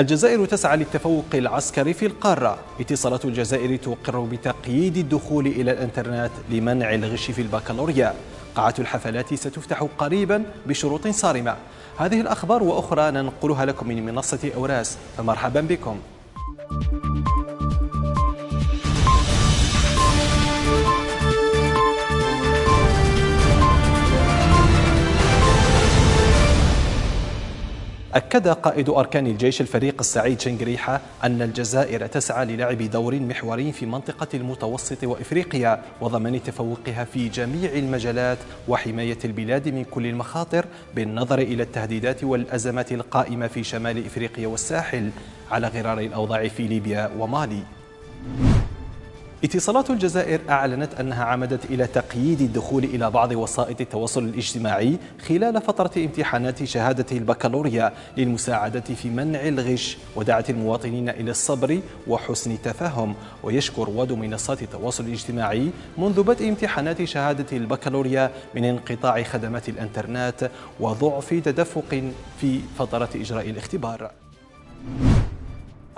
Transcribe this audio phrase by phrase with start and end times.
[0.00, 2.58] الجزائر تسعى للتفوق العسكري في القارة.
[2.80, 8.14] اتصالات الجزائر تقر بتقييد الدخول إلى الانترنت لمنع الغش في البكالوريا.
[8.54, 11.56] قاعة الحفلات ستفتح قريبا بشروط صارمة.
[11.98, 14.98] هذه الأخبار وأخرى ننقلها لكم من منصة أوراس.
[15.16, 15.98] فمرحبا بكم.
[28.14, 34.28] أكد قائد أركان الجيش الفريق السعيد شنقريحة أن الجزائر تسعى للعب دور محوري في منطقة
[34.34, 42.24] المتوسط وإفريقيا وضمان تفوقها في جميع المجالات وحماية البلاد من كل المخاطر بالنظر إلى التهديدات
[42.24, 45.10] والأزمات القائمة في شمال إفريقيا والساحل
[45.50, 47.62] على غرار الأوضاع في ليبيا ومالي.
[49.44, 55.90] اتصالات الجزائر أعلنت أنها عمدت إلى تقييد الدخول إلى بعض وسائط التواصل الاجتماعي خلال فترة
[55.96, 64.12] امتحانات شهادة البكالوريا للمساعدة في منع الغش ودعت المواطنين إلى الصبر وحسن التفاهم ويشكر رواد
[64.12, 72.02] منصات التواصل الاجتماعي منذ بدء امتحانات شهادة البكالوريا من انقطاع خدمات الإنترنت وضعف تدفق
[72.40, 74.10] في فترة إجراء الاختبار.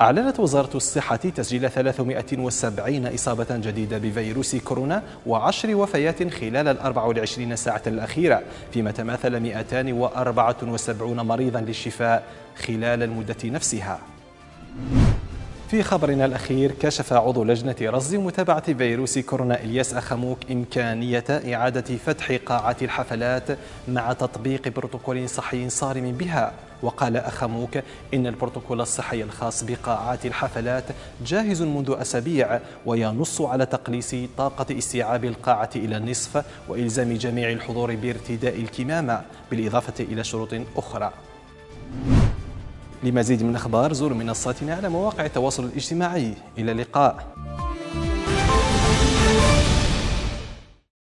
[0.02, 7.82] أعلنت وزارة الصحة تسجيل 370 إصابة جديدة بفيروس كورونا وعشر وفيات خلال ال 24 ساعة
[7.86, 12.24] الأخيرة فيما تماثل 274 مريضا للشفاء
[12.66, 13.98] خلال المدة نفسها.
[15.72, 22.32] في خبرنا الأخير كشف عضو لجنة رصد متابعة فيروس كورونا إلياس أخموك إمكانية إعادة فتح
[22.46, 26.52] قاعات الحفلات مع تطبيق بروتوكول صحي صارم بها.
[26.82, 27.78] وقال أخموك
[28.14, 30.84] إن البروتوكول الصحي الخاص بقاعات الحفلات
[31.26, 38.60] جاهز منذ أسابيع وينص على تقليص طاقة استيعاب القاعة إلى النصف وإلزام جميع الحضور بارتداء
[38.60, 41.12] الكمامة بالإضافة إلى شروط أخرى.
[43.02, 46.34] لمزيد من أخبار زوروا منصاتنا على مواقع التواصل الاجتماعي.
[46.58, 47.26] إلى اللقاء.